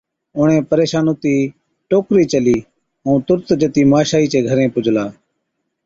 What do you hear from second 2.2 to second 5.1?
چلِي، ائُون تُرت جتِي ماشائِي چي گھرين پُجلا،